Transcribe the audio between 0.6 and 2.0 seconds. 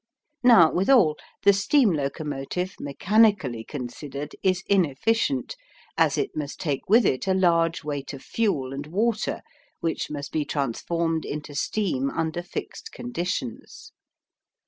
withal, the steam